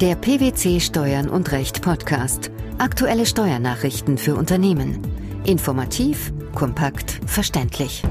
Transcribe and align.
Der 0.00 0.14
PwC 0.14 0.80
Steuern 0.80 1.28
und 1.28 1.52
Recht 1.52 1.82
Podcast. 1.82 2.50
Aktuelle 2.78 3.26
Steuernachrichten 3.26 4.16
für 4.16 4.34
Unternehmen. 4.34 4.98
Informativ, 5.44 6.32
kompakt, 6.54 7.20
verständlich. 7.26 8.02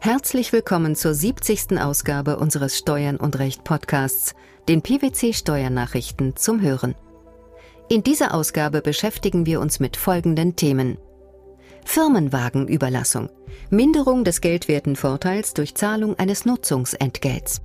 Herzlich 0.00 0.54
willkommen 0.54 0.96
zur 0.96 1.12
70. 1.12 1.78
Ausgabe 1.78 2.38
unseres 2.38 2.78
Steuern 2.78 3.18
und 3.18 3.38
Recht 3.38 3.64
Podcasts, 3.64 4.34
den 4.66 4.80
PwC 4.80 5.34
Steuernachrichten 5.34 6.36
zum 6.36 6.62
Hören. 6.62 6.94
In 7.90 8.02
dieser 8.02 8.32
Ausgabe 8.32 8.80
beschäftigen 8.80 9.44
wir 9.44 9.60
uns 9.60 9.78
mit 9.78 9.98
folgenden 9.98 10.56
Themen. 10.56 10.96
Firmenwagenüberlassung. 11.84 13.28
Minderung 13.68 14.24
des 14.24 14.40
geldwerten 14.40 14.96
Vorteils 14.96 15.52
durch 15.52 15.74
Zahlung 15.74 16.18
eines 16.18 16.46
Nutzungsentgelts. 16.46 17.60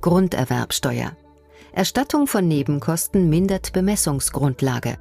Grunderwerbsteuer. 0.00 1.12
Erstattung 1.76 2.28
von 2.28 2.46
Nebenkosten 2.46 3.28
mindert 3.28 3.72
Bemessungsgrundlage. 3.72 4.96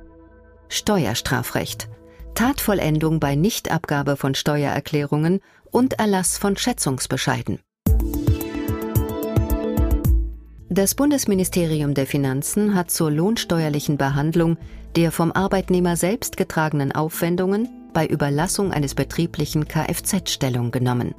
Steuerstrafrecht. 0.69 1.87
Tatvollendung 2.33 3.19
bei 3.19 3.35
Nichtabgabe 3.35 4.17
von 4.17 4.33
Steuererklärungen 4.33 5.39
und 5.69 5.99
Erlass 5.99 6.39
von 6.39 6.57
Schätzungsbescheiden. 6.57 7.59
Das 10.67 10.95
Bundesministerium 10.95 11.93
der 11.93 12.07
Finanzen 12.07 12.73
hat 12.73 12.89
zur 12.89 13.11
lohnsteuerlichen 13.11 13.97
Behandlung 13.97 14.57
der 14.95 15.11
vom 15.11 15.31
Arbeitnehmer 15.31 15.95
selbst 15.95 16.37
getragenen 16.37 16.91
Aufwendungen 16.91 17.69
bei 17.93 18.07
Überlassung 18.07 18.71
eines 18.71 18.95
betrieblichen 18.95 19.67
Kfz 19.67 20.31
Stellung 20.31 20.71
genommen. 20.71 21.13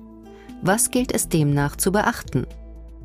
Was 0.62 0.90
gilt 0.90 1.14
es 1.14 1.28
demnach 1.28 1.76
zu 1.76 1.92
beachten? 1.92 2.44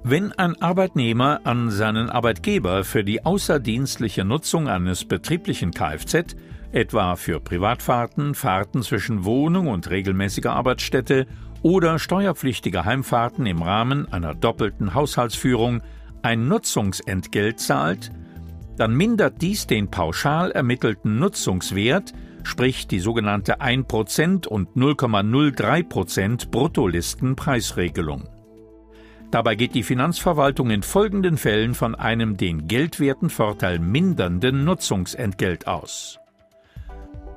Wenn 0.03 0.31
ein 0.31 0.59
Arbeitnehmer 0.61 1.41
an 1.43 1.69
seinen 1.71 2.09
Arbeitgeber 2.09 2.85
für 2.85 3.03
die 3.03 3.25
außerdienstliche 3.25 4.23
Nutzung 4.23 4.69
eines 4.69 5.03
betrieblichen 5.03 5.71
Kfz, 5.71 6.35
etwa 6.71 7.17
für 7.17 7.41
Privatfahrten, 7.41 8.33
Fahrten 8.33 8.81
zwischen 8.81 9.25
Wohnung 9.25 9.67
und 9.67 9.89
regelmäßiger 9.89 10.53
Arbeitsstätte 10.53 11.27
oder 11.63 11.99
steuerpflichtige 11.99 12.85
Heimfahrten 12.85 13.45
im 13.45 13.61
Rahmen 13.61 14.11
einer 14.11 14.33
doppelten 14.33 14.93
Haushaltsführung 14.93 15.81
ein 16.21 16.47
Nutzungsentgelt 16.47 17.59
zahlt, 17.59 18.11
dann 18.77 18.95
mindert 18.95 19.41
dies 19.41 19.67
den 19.67 19.91
pauschal 19.91 20.51
ermittelten 20.51 21.19
Nutzungswert, 21.19 22.13
sprich 22.43 22.87
die 22.87 23.01
sogenannte 23.01 23.59
1% 23.59 24.47
und 24.47 24.69
0,03% 24.77 26.49
Bruttolistenpreisregelung. 26.49 28.29
Dabei 29.31 29.55
geht 29.55 29.75
die 29.75 29.83
Finanzverwaltung 29.83 30.71
in 30.71 30.81
folgenden 30.81 31.37
Fällen 31.37 31.75
von 31.75 31.93
einem 31.93 32.35
den 32.35 32.67
geldwerten 32.67 33.29
Vorteil 33.29 33.77
mindernden 33.77 34.63
Nutzungsentgelt 34.63 35.67
aus. 35.67 36.19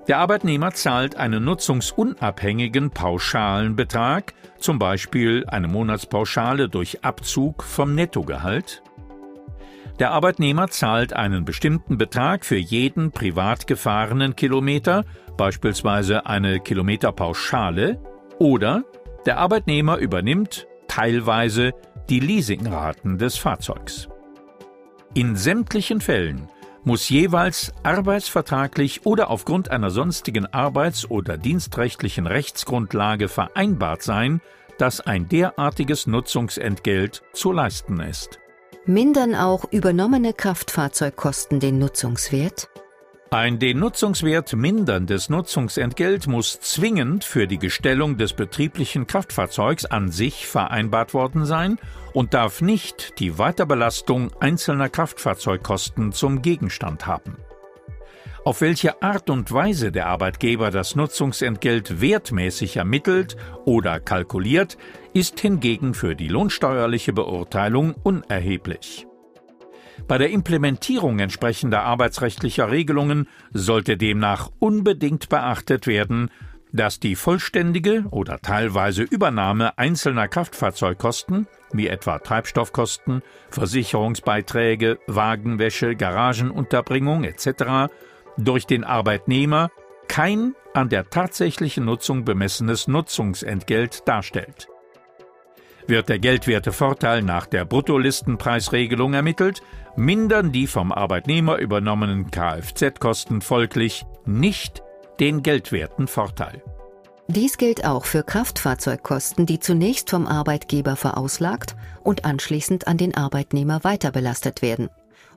Der 0.09 0.19
Arbeitnehmer 0.19 0.73
zahlt 0.73 1.17
einen 1.17 1.45
nutzungsunabhängigen 1.45 2.91
pauschalen 2.91 3.77
Betrag, 3.77 4.34
zum 4.59 4.79
Beispiel 4.79 5.45
eine 5.47 5.69
Monatspauschale 5.69 6.69
durch 6.69 7.05
Abzug 7.05 7.62
vom 7.62 7.95
Nettogehalt. 7.95 8.83
Der 10.01 10.11
Arbeitnehmer 10.11 10.69
zahlt 10.69 11.12
einen 11.12 11.45
bestimmten 11.45 11.99
Betrag 11.99 12.45
für 12.45 12.56
jeden 12.56 13.12
privat 13.12 13.67
gefahrenen 13.67 14.34
Kilometer, 14.34 15.05
beispielsweise 15.37 16.27
eine 16.27 16.59
Kilometerpauschale, 16.59 18.01
oder 18.39 18.83
der 19.25 19.39
Arbeitnehmer 19.39 19.99
übernimmt 19.99 20.67
teilweise 20.93 21.73
die 22.11 22.21
Leasingraten 22.21 23.17
des 23.17 23.39
Fahrzeugs. 23.39 24.09
In 25.15 25.37
sämtlichen 25.37 26.03
Fällen 26.03 26.51
muss 26.84 27.09
jeweils 27.09 27.73
arbeitsvertraglich 27.83 29.07
oder 29.07 29.31
aufgrund 29.31 29.71
einer 29.71 29.89
sonstigen 29.89 30.45
arbeits- 30.45 31.11
oder 31.11 31.39
dienstrechtlichen 31.39 32.27
Rechtsgrundlage 32.27 33.28
vereinbart 33.28 34.03
sein, 34.03 34.43
dass 34.77 35.00
ein 35.00 35.28
derartiges 35.31 36.06
Nutzungsentgelt 36.06 37.22
zu 37.33 37.53
leisten 37.53 38.00
ist. 38.00 38.39
Mindern 38.84 39.34
auch 39.34 39.65
übernommene 39.72 40.34
Kraftfahrzeugkosten 40.34 41.59
den 41.59 41.78
Nutzungswert? 41.78 42.69
Ein 43.32 43.59
den 43.59 43.78
Nutzungswert 43.78 44.53
minderndes 44.53 45.31
Nutzungsentgelt 45.31 46.26
muss 46.26 46.60
zwingend 46.60 47.25
für 47.25 47.47
die 47.47 47.56
Gestellung 47.56 48.19
des 48.19 48.34
betrieblichen 48.34 49.06
Kraftfahrzeugs 49.06 49.87
an 49.87 50.10
sich 50.10 50.47
vereinbart 50.47 51.15
worden 51.15 51.47
sein 51.47 51.78
und 52.12 52.34
darf 52.34 52.60
nicht 52.60 53.19
die 53.21 53.38
Weiterbelastung 53.38 54.32
einzelner 54.38 54.91
Kraftfahrzeugkosten 54.91 56.12
zum 56.12 56.42
Gegenstand 56.42 57.06
haben. 57.06 57.38
Auf 58.44 58.60
welche 58.60 59.00
Art 59.00 59.31
und 59.31 59.50
Weise 59.50 59.92
der 59.92 60.09
Arbeitgeber 60.09 60.71
das 60.71 60.94
Nutzungsentgelt 60.94 62.03
wertmäßig 62.03 62.76
ermittelt 62.76 63.38
oder 63.65 63.98
kalkuliert, 63.98 64.76
ist 65.15 65.41
hingegen 65.41 65.94
für 65.94 66.15
die 66.15 66.28
lohnsteuerliche 66.28 67.15
Beurteilung 67.15 67.94
unerheblich. 68.03 69.06
Bei 70.09 70.19
der 70.19 70.31
Implementierung 70.31 71.19
entsprechender 71.21 71.83
arbeitsrechtlicher 71.85 72.71
Regelungen 72.71 73.29
sollte 73.53 73.97
demnach 73.97 74.51
unbedingt 74.59 75.29
beachtet 75.29 75.87
werden, 75.87 76.31
dass 76.73 77.01
die 77.01 77.17
vollständige 77.17 78.05
oder 78.11 78.41
teilweise 78.41 79.03
Übernahme 79.03 79.79
einzelner 79.79 80.29
Kraftfahrzeugkosten, 80.29 81.47
wie 81.73 81.89
etwa 81.89 82.19
Treibstoffkosten, 82.19 83.23
Versicherungsbeiträge, 83.51 84.99
Wagenwäsche, 85.07 85.95
Garagenunterbringung 85.95 87.25
etc., 87.25 87.93
durch 88.39 88.67
den 88.67 88.84
Arbeitnehmer 88.84 89.71
kein 90.09 90.55
an 90.75 90.89
der 90.89 91.11
tatsächlichen 91.11 91.84
Nutzung 91.84 92.25
bemessenes 92.25 92.89
Nutzungsentgelt 92.89 94.09
darstellt. 94.09 94.69
Wird 95.87 96.09
der 96.09 96.19
geldwerte 96.19 96.72
Vorteil 96.72 97.22
nach 97.22 97.47
der 97.47 97.65
Bruttolistenpreisregelung 97.65 99.15
ermittelt, 99.15 99.62
mindern 99.97 100.53
die 100.53 100.66
vom 100.66 100.93
Arbeitnehmer 100.93 101.59
übernommenen 101.59 102.31
Kfz-Kosten 102.31 103.41
folglich 103.41 104.04
nicht 104.25 104.82
den 105.21 105.42
geldwerten 105.42 106.06
Vorteil. 106.06 106.62
Dies 107.28 107.56
gilt 107.56 107.84
auch 107.84 108.04
für 108.04 108.25
Kraftfahrzeugkosten, 108.25 109.47
die 109.47 109.60
zunächst 109.60 110.10
vom 110.10 110.26
Arbeitgeber 110.26 110.97
verauslagt 110.97 111.76
und 112.03 112.25
anschließend 112.25 112.87
an 112.87 112.98
den 112.98 113.16
Arbeitnehmer 113.16 113.84
weiterbelastet 113.84 114.60
werden. 114.60 114.91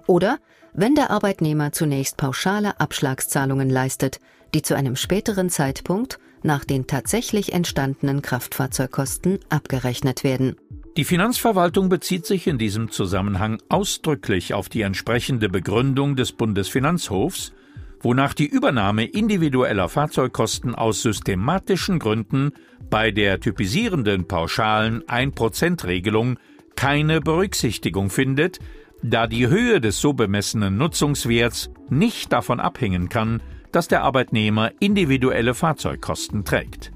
Oder 0.08 0.40
wenn 0.74 0.96
der 0.96 1.10
Arbeitnehmer 1.10 1.72
zunächst 1.72 2.18
pauschale 2.18 2.80
Abschlagszahlungen 2.80 3.70
leistet, 3.70 4.20
die 4.54 4.62
zu 4.62 4.76
einem 4.76 4.96
späteren 4.96 5.50
Zeitpunkt 5.50 6.20
nach 6.46 6.64
den 6.64 6.88
tatsächlich 6.88 7.54
entstandenen 7.54 8.22
Kraftfahrzeugkosten 8.22 9.40
abgerechnet 9.50 10.24
werden. 10.24 10.56
Die 10.98 11.04
Finanzverwaltung 11.04 11.90
bezieht 11.90 12.26
sich 12.26 12.48
in 12.48 12.58
diesem 12.58 12.90
Zusammenhang 12.90 13.62
ausdrücklich 13.68 14.54
auf 14.54 14.70
die 14.70 14.82
entsprechende 14.82 15.50
Begründung 15.50 16.16
des 16.16 16.32
Bundesfinanzhofs, 16.32 17.52
wonach 18.00 18.34
die 18.34 18.46
Übernahme 18.46 19.04
individueller 19.04 19.90
Fahrzeugkosten 19.90 20.74
aus 20.74 21.02
systematischen 21.02 22.00
Gründen 22.00 22.54
bei 22.90 23.12
der 23.12 23.42
typisierenden 23.42 24.28
pauschalen 24.28 25.04
1%-Regelung 25.04 26.40
keine 26.78 27.20
Berücksichtigung 27.20 28.10
findet, 28.10 28.60
da 29.02 29.28
die 29.28 29.48
Höhe 29.48 29.82
des 29.82 30.00
so 30.00 30.14
bemessenen 30.14 30.78
Nutzungswerts 30.78 31.70
nicht 31.90 32.32
davon 32.32 32.60
abhängen 32.60 33.10
kann, 33.10 33.42
dass 33.76 33.90
der 33.90 34.04
Arbeitnehmer 34.04 34.72
individuelle 34.80 35.54
Fahrzeugkosten 35.54 36.46
trägt. 36.46 36.94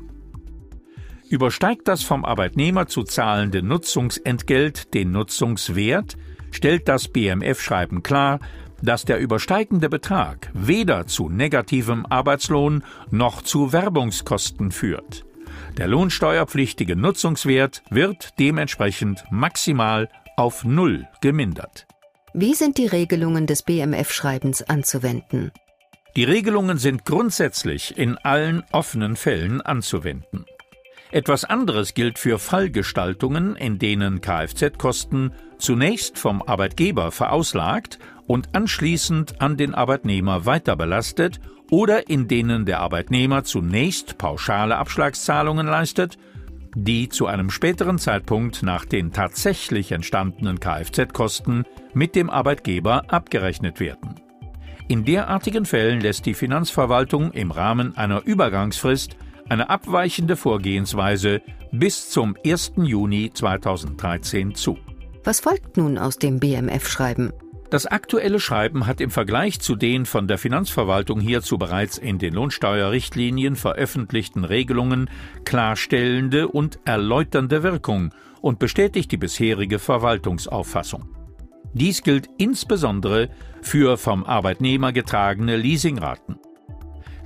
Übersteigt 1.29 1.87
das 1.89 2.03
vom 2.03 2.23
Arbeitnehmer 2.23 2.87
zu 2.87 3.03
zahlende 3.03 3.61
Nutzungsentgelt 3.61 4.93
den 4.93 5.11
Nutzungswert, 5.11 6.15
stellt 6.51 6.87
das 6.87 7.09
BMF-Schreiben 7.09 8.01
klar, 8.01 8.39
dass 8.81 9.03
der 9.03 9.19
übersteigende 9.19 9.89
Betrag 9.89 10.49
weder 10.53 11.05
zu 11.05 11.27
negativem 11.27 12.05
Arbeitslohn 12.05 12.83
noch 13.11 13.41
zu 13.41 13.73
Werbungskosten 13.73 14.71
führt. 14.71 15.25
Der 15.77 15.87
lohnsteuerpflichtige 15.87 16.95
Nutzungswert 16.95 17.83
wird 17.89 18.39
dementsprechend 18.39 19.25
maximal 19.31 20.07
auf 20.37 20.63
Null 20.63 21.07
gemindert. 21.19 21.87
Wie 22.33 22.53
sind 22.53 22.77
die 22.77 22.87
Regelungen 22.87 23.47
des 23.47 23.63
BMF-Schreibens 23.63 24.63
anzuwenden? 24.63 25.51
Die 26.15 26.23
Regelungen 26.23 26.77
sind 26.77 27.05
grundsätzlich 27.05 27.97
in 27.97 28.17
allen 28.17 28.63
offenen 28.71 29.15
Fällen 29.15 29.61
anzuwenden. 29.61 30.45
Etwas 31.11 31.43
anderes 31.43 31.93
gilt 31.93 32.19
für 32.19 32.37
Fallgestaltungen, 32.37 33.55
in 33.55 33.79
denen 33.79 34.21
Kfz-Kosten 34.21 35.31
zunächst 35.57 36.19
vom 36.19 36.41
Arbeitgeber 36.41 37.11
verauslagt 37.11 37.97
und 38.27 38.55
anschließend 38.55 39.41
an 39.41 39.57
den 39.57 39.73
Arbeitnehmer 39.73 40.45
weiterbelastet 40.45 41.39
oder 41.71 42.09
in 42.09 42.27
denen 42.27 42.65
der 42.65 42.79
Arbeitnehmer 42.79 43.43
zunächst 43.43 44.17
pauschale 44.17 44.77
Abschlagszahlungen 44.77 45.65
leistet, 45.65 46.17
die 46.75 47.09
zu 47.09 47.25
einem 47.25 47.49
späteren 47.49 47.97
Zeitpunkt 47.97 48.61
nach 48.61 48.85
den 48.85 49.11
tatsächlich 49.11 49.91
entstandenen 49.91 50.59
Kfz-Kosten 50.59 51.65
mit 51.93 52.15
dem 52.15 52.29
Arbeitgeber 52.29 53.11
abgerechnet 53.11 53.79
werden. 53.79 54.15
In 54.89 55.05
derartigen 55.05 55.65
Fällen 55.65 56.01
lässt 56.01 56.25
die 56.25 56.33
Finanzverwaltung 56.33 57.31
im 57.33 57.51
Rahmen 57.51 57.95
einer 57.95 58.25
Übergangsfrist 58.25 59.17
eine 59.47 59.69
abweichende 59.69 60.35
Vorgehensweise 60.35 61.43
bis 61.71 62.09
zum 62.09 62.35
1. 62.43 62.73
Juni 62.77 63.29
2013 63.31 64.55
zu. 64.55 64.79
Was 65.23 65.41
folgt 65.41 65.77
nun 65.77 65.99
aus 65.99 66.17
dem 66.17 66.39
BMF-Schreiben? 66.39 67.31
Das 67.69 67.85
aktuelle 67.85 68.39
Schreiben 68.39 68.87
hat 68.87 68.99
im 68.99 69.11
Vergleich 69.11 69.59
zu 69.59 69.75
den 69.75 70.07
von 70.07 70.27
der 70.27 70.39
Finanzverwaltung 70.39 71.19
hierzu 71.19 71.59
bereits 71.59 71.99
in 71.99 72.17
den 72.17 72.33
Lohnsteuerrichtlinien 72.33 73.55
veröffentlichten 73.55 74.43
Regelungen 74.43 75.07
klarstellende 75.45 76.47
und 76.47 76.79
erläuternde 76.85 77.61
Wirkung 77.61 78.11
und 78.41 78.57
bestätigt 78.57 79.11
die 79.11 79.17
bisherige 79.17 79.77
Verwaltungsauffassung. 79.77 81.18
Dies 81.73 82.03
gilt 82.03 82.27
insbesondere 82.37 83.29
für 83.61 83.97
vom 83.97 84.23
Arbeitnehmer 84.23 84.91
getragene 84.91 85.55
Leasingraten. 85.57 86.39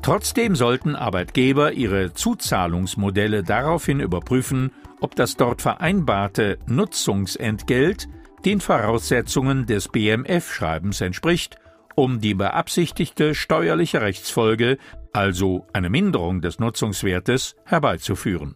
Trotzdem 0.01 0.55
sollten 0.55 0.97
Arbeitgeber 0.97 1.71
ihre 1.71 2.13
Zuzahlungsmodelle 2.13 3.41
daraufhin 3.43 4.01
überprüfen, 4.01 4.71
ob 4.99 5.15
das 5.15 5.37
dort 5.37 5.61
vereinbarte 5.61 6.59
Nutzungsentgelt 6.67 8.09
den 8.43 8.59
Voraussetzungen 8.59 9.65
des 9.65 9.87
BMF-Schreibens 9.87 10.99
entspricht, 10.99 11.55
um 11.95 12.19
die 12.19 12.33
beabsichtigte 12.33 13.33
steuerliche 13.35 14.01
Rechtsfolge, 14.01 14.77
also 15.13 15.65
eine 15.71 15.89
Minderung 15.89 16.41
des 16.41 16.59
Nutzungswertes, 16.59 17.55
herbeizuführen. 17.65 18.55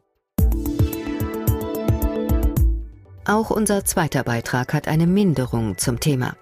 Auch 3.28 3.50
unser 3.50 3.84
zweiter 3.84 4.24
Beitrag 4.24 4.74
hat 4.74 4.88
eine 4.88 5.06
Minderung 5.06 5.78
zum 5.78 6.00
Thema. 6.00 6.38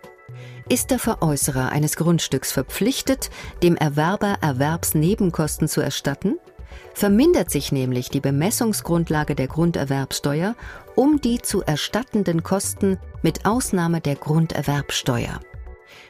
Ist 0.70 0.92
der 0.92 1.00
Veräußerer 1.00 1.72
eines 1.72 1.96
Grundstücks 1.96 2.52
verpflichtet, 2.52 3.32
dem 3.64 3.76
Erwerber 3.76 4.38
Erwerbsnebenkosten 4.42 5.68
zu 5.68 5.82
erstatten? 5.82 6.36
vermindert 6.94 7.50
sich 7.50 7.72
nämlich 7.72 8.10
die 8.10 8.20
Bemessungsgrundlage 8.20 9.34
der 9.34 9.48
Grunderwerbsteuer 9.48 10.56
um 10.96 11.20
die 11.20 11.42
zu 11.42 11.64
erstattenden 11.64 12.44
Kosten 12.44 13.00
mit 13.22 13.46
Ausnahme 13.46 14.00
der 14.00 14.16
Grunderwerbsteuer. 14.16 15.40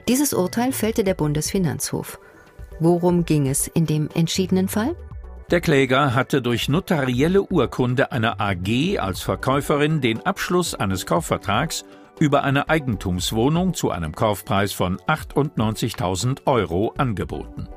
Dieses 0.07 0.33
Urteil 0.33 0.73
fällte 0.73 1.03
der 1.03 1.13
Bundesfinanzhof. 1.13 2.19
Worum 2.79 3.23
ging 3.25 3.47
es 3.47 3.67
in 3.67 3.85
dem 3.85 4.09
entschiedenen 4.13 4.67
Fall? 4.67 4.95
Der 5.51 5.61
Kläger 5.61 6.15
hatte 6.15 6.41
durch 6.41 6.69
notarielle 6.69 7.43
Urkunde 7.43 8.11
einer 8.11 8.41
AG 8.41 8.97
als 8.97 9.21
Verkäuferin 9.21 10.01
den 10.01 10.25
Abschluss 10.25 10.73
eines 10.73 11.05
Kaufvertrags 11.05 11.85
über 12.19 12.43
eine 12.43 12.67
Eigentumswohnung 12.67 13.75
zu 13.75 13.91
einem 13.91 14.15
Kaufpreis 14.15 14.73
von 14.73 14.97
98.000 15.01 16.47
Euro 16.47 16.95
angeboten. 16.97 17.67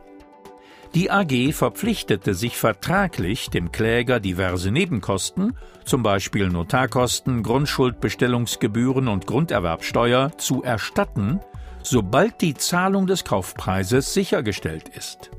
Die 0.94 1.10
AG 1.10 1.52
verpflichtete 1.52 2.32
sich 2.32 2.56
vertraglich, 2.56 3.50
dem 3.50 3.70
Kläger 3.70 4.18
diverse 4.18 4.70
Nebenkosten, 4.70 5.54
zum 5.84 6.02
Beispiel 6.02 6.48
Notarkosten, 6.48 7.42
Grundschuldbestellungsgebühren 7.42 9.08
und 9.08 9.26
Grunderwerbsteuer, 9.26 10.32
zu 10.38 10.62
erstatten, 10.62 11.40
sobald 11.82 12.40
die 12.40 12.54
Zahlung 12.54 13.06
des 13.06 13.24
Kaufpreises 13.24 14.14
sichergestellt 14.14 14.88
ist. 14.88 15.30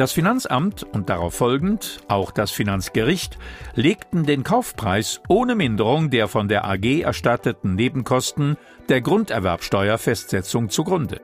Das 0.00 0.12
Finanzamt 0.12 0.82
und 0.82 1.10
darauf 1.10 1.34
folgend 1.34 2.00
auch 2.08 2.30
das 2.30 2.50
Finanzgericht 2.52 3.36
legten 3.74 4.24
den 4.24 4.44
Kaufpreis 4.44 5.20
ohne 5.28 5.54
Minderung 5.54 6.08
der 6.08 6.26
von 6.26 6.48
der 6.48 6.64
AG 6.64 7.02
erstatteten 7.02 7.74
Nebenkosten 7.74 8.56
der 8.88 9.02
Grunderwerbsteuerfestsetzung 9.02 10.70
zugrunde. 10.70 11.20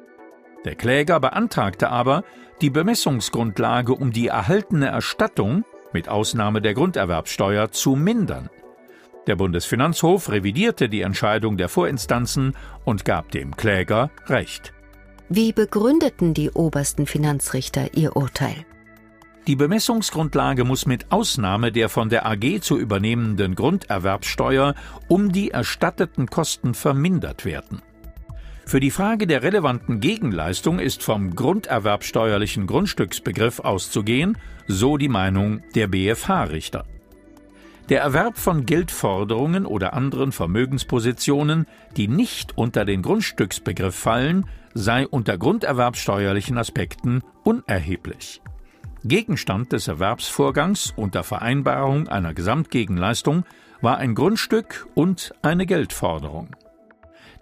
Der 0.66 0.74
Kläger 0.74 1.20
beantragte 1.20 1.88
aber, 1.88 2.22
die 2.60 2.68
Bemessungsgrundlage 2.68 3.94
um 3.94 4.12
die 4.12 4.26
erhaltene 4.26 4.88
Erstattung 4.88 5.64
mit 5.94 6.10
Ausnahme 6.10 6.60
der 6.60 6.74
Grunderwerbsteuer 6.74 7.70
zu 7.70 7.96
mindern. 7.96 8.50
Der 9.26 9.36
Bundesfinanzhof 9.36 10.30
revidierte 10.30 10.90
die 10.90 11.00
Entscheidung 11.00 11.56
der 11.56 11.70
Vorinstanzen 11.70 12.54
und 12.84 13.06
gab 13.06 13.30
dem 13.30 13.56
Kläger 13.56 14.10
Recht. 14.26 14.75
Wie 15.28 15.52
begründeten 15.52 16.34
die 16.34 16.50
obersten 16.50 17.06
Finanzrichter 17.06 17.94
ihr 17.94 18.16
Urteil? 18.16 18.64
Die 19.48 19.56
Bemessungsgrundlage 19.56 20.64
muss 20.64 20.86
mit 20.86 21.10
Ausnahme 21.10 21.72
der 21.72 21.88
von 21.88 22.08
der 22.08 22.26
AG 22.26 22.60
zu 22.60 22.78
übernehmenden 22.78 23.56
Grunderwerbsteuer 23.56 24.74
um 25.08 25.32
die 25.32 25.50
erstatteten 25.50 26.26
Kosten 26.26 26.74
vermindert 26.74 27.44
werden. 27.44 27.82
Für 28.66 28.80
die 28.80 28.90
Frage 28.90 29.26
der 29.26 29.42
relevanten 29.42 30.00
Gegenleistung 30.00 30.78
ist 30.78 31.02
vom 31.02 31.34
grunderwerbsteuerlichen 31.34 32.66
Grundstücksbegriff 32.66 33.60
auszugehen, 33.60 34.38
so 34.68 34.96
die 34.96 35.08
Meinung 35.08 35.62
der 35.74 35.88
BFH-Richter. 35.88 36.84
Der 37.88 38.00
Erwerb 38.00 38.36
von 38.36 38.66
Geldforderungen 38.66 39.64
oder 39.64 39.94
anderen 39.94 40.32
Vermögenspositionen, 40.32 41.66
die 41.96 42.08
nicht 42.08 42.58
unter 42.58 42.84
den 42.84 43.00
Grundstücksbegriff 43.00 43.94
fallen, 43.94 44.46
sei 44.74 45.06
unter 45.06 45.38
grunderwerbsteuerlichen 45.38 46.58
Aspekten 46.58 47.22
unerheblich. 47.44 48.42
Gegenstand 49.04 49.72
des 49.72 49.86
Erwerbsvorgangs 49.86 50.94
unter 50.96 51.22
Vereinbarung 51.22 52.08
einer 52.08 52.34
Gesamtgegenleistung 52.34 53.44
war 53.80 53.98
ein 53.98 54.16
Grundstück 54.16 54.88
und 54.94 55.32
eine 55.42 55.64
Geldforderung. 55.64 56.56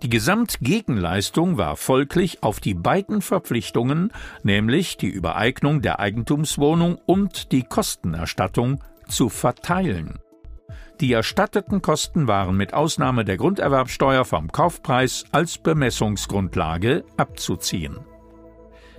Die 0.02 0.10
Gesamtgegenleistung 0.10 1.56
war 1.56 1.76
folglich 1.76 2.42
auf 2.42 2.60
die 2.60 2.74
beiden 2.74 3.22
Verpflichtungen, 3.22 4.12
nämlich 4.42 4.98
die 4.98 5.08
Übereignung 5.08 5.80
der 5.80 6.00
Eigentumswohnung 6.00 6.98
und 7.06 7.50
die 7.52 7.62
Kostenerstattung, 7.62 8.80
zu 9.08 9.28
verteilen. 9.28 10.18
Die 11.00 11.12
erstatteten 11.12 11.82
Kosten 11.82 12.28
waren 12.28 12.56
mit 12.56 12.72
Ausnahme 12.72 13.24
der 13.24 13.36
Grunderwerbsteuer 13.36 14.24
vom 14.24 14.52
Kaufpreis 14.52 15.24
als 15.32 15.58
Bemessungsgrundlage 15.58 17.04
abzuziehen. 17.16 17.98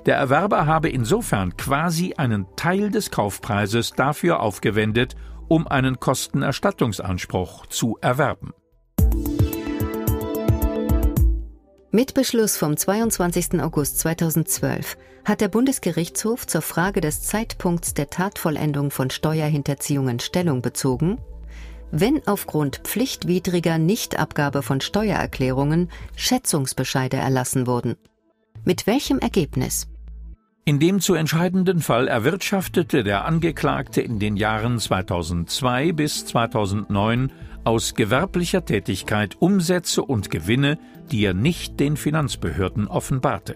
Der 0.05 0.17
Erwerber 0.17 0.67
habe 0.67 0.89
insofern 0.89 1.55
quasi 1.57 2.13
einen 2.15 2.45
Teil 2.55 2.91
des 2.91 3.11
Kaufpreises 3.11 3.93
dafür 3.93 4.41
aufgewendet, 4.41 5.15
um 5.47 5.67
einen 5.67 5.99
Kostenerstattungsanspruch 5.99 7.65
zu 7.67 7.97
erwerben. 8.01 8.53
Mit 11.91 12.13
Beschluss 12.13 12.57
vom 12.57 12.75
22. 12.75 13.61
August 13.61 13.99
2012 13.99 14.97
hat 15.23 15.39
der 15.39 15.47
Bundesgerichtshof 15.47 16.45
zur 16.45 16.61
Frage 16.61 16.99
des 16.99 17.21
Zeitpunkts 17.21 17.93
der 17.93 18.09
Tatvollendung 18.09 18.91
von 18.91 19.09
Steuerhinterziehungen 19.09 20.19
Stellung 20.19 20.61
bezogen, 20.61 21.19
wenn 21.97 22.21
aufgrund 22.27 22.81
pflichtwidriger 22.83 23.77
Nichtabgabe 23.77 24.61
von 24.61 24.81
Steuererklärungen 24.81 25.89
Schätzungsbescheide 26.17 27.15
erlassen 27.15 27.67
wurden. 27.67 27.95
Mit 28.65 28.85
welchem 28.85 29.19
Ergebnis? 29.19 29.87
In 30.65 30.79
dem 30.79 30.99
zu 30.99 31.13
entscheidenden 31.13 31.79
Fall 31.79 32.09
erwirtschaftete 32.09 33.03
der 33.03 33.23
Angeklagte 33.23 34.01
in 34.01 34.19
den 34.19 34.35
Jahren 34.35 34.77
2002 34.77 35.93
bis 35.93 36.25
2009 36.25 37.31
aus 37.63 37.93
gewerblicher 37.93 38.65
Tätigkeit 38.65 39.37
Umsätze 39.39 40.01
und 40.01 40.29
Gewinne, 40.29 40.77
die 41.11 41.23
er 41.23 41.33
nicht 41.33 41.79
den 41.79 41.95
Finanzbehörden 41.95 42.87
offenbarte. 42.87 43.55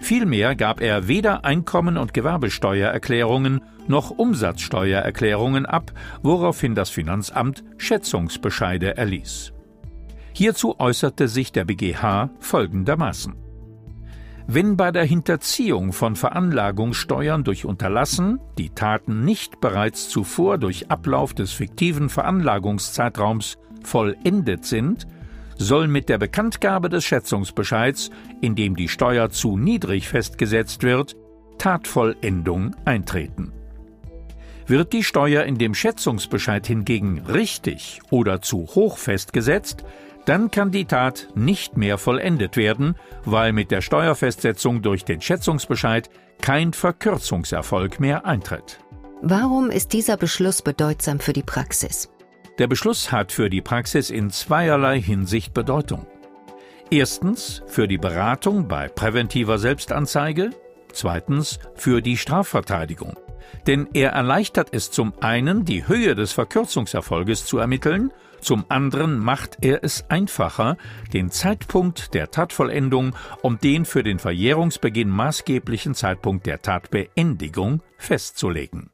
Vielmehr 0.00 0.54
gab 0.54 0.80
er 0.80 1.08
weder 1.08 1.44
Einkommen- 1.44 1.96
und 1.96 2.14
Gewerbesteuererklärungen 2.14 3.60
noch 3.86 4.10
Umsatzsteuererklärungen 4.10 5.66
ab, 5.66 5.92
woraufhin 6.22 6.74
das 6.74 6.90
Finanzamt 6.90 7.64
Schätzungsbescheide 7.78 8.96
erließ. 8.96 9.52
Hierzu 10.32 10.78
äußerte 10.78 11.26
sich 11.26 11.52
der 11.52 11.64
BGH 11.64 12.30
folgendermaßen 12.38 13.34
wenn 14.50 14.78
bei 14.78 14.90
der 14.92 15.04
Hinterziehung 15.04 15.92
von 15.92 16.16
Veranlagungssteuern 16.16 17.44
durch 17.44 17.66
Unterlassen 17.66 18.40
die 18.56 18.70
Taten 18.70 19.22
nicht 19.26 19.60
bereits 19.60 20.08
zuvor 20.08 20.56
durch 20.56 20.90
Ablauf 20.90 21.34
des 21.34 21.52
fiktiven 21.52 22.08
Veranlagungszeitraums 22.08 23.58
vollendet 23.84 24.64
sind, 24.64 25.06
soll 25.58 25.88
mit 25.88 26.08
der 26.08 26.18
Bekanntgabe 26.18 26.88
des 26.88 27.04
Schätzungsbescheids, 27.04 28.10
in 28.40 28.54
dem 28.54 28.76
die 28.76 28.88
Steuer 28.88 29.30
zu 29.30 29.56
niedrig 29.56 30.08
festgesetzt 30.08 30.82
wird, 30.82 31.16
Tatvollendung 31.58 32.74
eintreten. 32.84 33.52
Wird 34.66 34.92
die 34.92 35.04
Steuer 35.04 35.44
in 35.44 35.58
dem 35.58 35.74
Schätzungsbescheid 35.74 36.66
hingegen 36.66 37.20
richtig 37.20 38.00
oder 38.10 38.40
zu 38.40 38.66
hoch 38.66 38.98
festgesetzt, 38.98 39.84
dann 40.26 40.50
kann 40.50 40.70
die 40.70 40.84
Tat 40.84 41.28
nicht 41.34 41.78
mehr 41.78 41.96
vollendet 41.96 42.56
werden, 42.56 42.94
weil 43.24 43.52
mit 43.52 43.70
der 43.70 43.80
Steuerfestsetzung 43.80 44.82
durch 44.82 45.04
den 45.04 45.22
Schätzungsbescheid 45.22 46.10
kein 46.42 46.74
Verkürzungserfolg 46.74 47.98
mehr 47.98 48.26
eintritt. 48.26 48.78
Warum 49.22 49.70
ist 49.70 49.94
dieser 49.94 50.16
Beschluss 50.16 50.62
bedeutsam 50.62 51.18
für 51.18 51.32
die 51.32 51.42
Praxis? 51.42 52.10
Der 52.58 52.66
Beschluss 52.66 53.12
hat 53.12 53.30
für 53.30 53.50
die 53.50 53.60
Praxis 53.60 54.10
in 54.10 54.30
zweierlei 54.30 55.00
Hinsicht 55.00 55.54
Bedeutung. 55.54 56.06
Erstens 56.90 57.62
für 57.66 57.86
die 57.86 57.98
Beratung 57.98 58.66
bei 58.66 58.88
präventiver 58.88 59.58
Selbstanzeige, 59.58 60.50
zweitens 60.92 61.60
für 61.76 62.02
die 62.02 62.16
Strafverteidigung. 62.16 63.14
Denn 63.66 63.88
er 63.94 64.10
erleichtert 64.10 64.70
es 64.72 64.90
zum 64.90 65.12
einen, 65.20 65.64
die 65.64 65.86
Höhe 65.86 66.16
des 66.16 66.32
Verkürzungserfolges 66.32 67.46
zu 67.46 67.58
ermitteln, 67.58 68.12
zum 68.40 68.64
anderen 68.68 69.18
macht 69.18 69.58
er 69.62 69.84
es 69.84 70.10
einfacher, 70.10 70.76
den 71.12 71.30
Zeitpunkt 71.30 72.14
der 72.14 72.30
Tatvollendung 72.30 73.14
und 73.42 73.62
den 73.62 73.84
für 73.84 74.02
den 74.02 74.18
Verjährungsbeginn 74.18 75.08
maßgeblichen 75.08 75.94
Zeitpunkt 75.94 76.46
der 76.46 76.62
Tatbeendigung 76.62 77.82
festzulegen. 77.96 78.90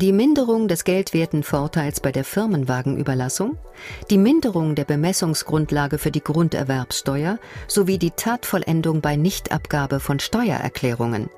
Die 0.00 0.12
Minderung 0.12 0.68
des 0.68 0.84
geldwerten 0.84 1.42
Vorteils 1.42 1.98
bei 1.98 2.12
der 2.12 2.22
Firmenwagenüberlassung, 2.22 3.58
die 4.10 4.16
Minderung 4.16 4.76
der 4.76 4.84
Bemessungsgrundlage 4.84 5.98
für 5.98 6.12
die 6.12 6.22
Grunderwerbsteuer 6.22 7.40
sowie 7.66 7.98
die 7.98 8.12
Tatvollendung 8.12 9.00
bei 9.00 9.16
Nichtabgabe 9.16 9.98
von 9.98 10.20
Steuererklärungen. 10.20 11.30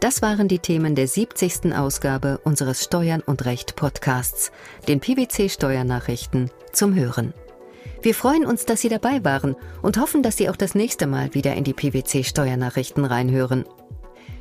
Das 0.00 0.20
waren 0.20 0.48
die 0.48 0.58
Themen 0.58 0.96
der 0.96 1.06
70. 1.06 1.72
Ausgabe 1.76 2.40
unseres 2.42 2.82
Steuern 2.82 3.20
und 3.20 3.44
Recht 3.44 3.76
Podcasts, 3.76 4.50
den 4.88 4.98
PwC 4.98 5.48
Steuernachrichten 5.48 6.50
zum 6.72 6.96
Hören. 6.96 7.32
Wir 8.02 8.16
freuen 8.16 8.46
uns, 8.46 8.66
dass 8.66 8.80
Sie 8.80 8.88
dabei 8.88 9.24
waren 9.24 9.54
und 9.80 9.96
hoffen, 9.96 10.24
dass 10.24 10.36
Sie 10.36 10.48
auch 10.48 10.56
das 10.56 10.74
nächste 10.74 11.06
Mal 11.06 11.34
wieder 11.34 11.54
in 11.54 11.62
die 11.62 11.72
PwC 11.72 12.24
Steuernachrichten 12.24 13.04
reinhören. 13.04 13.64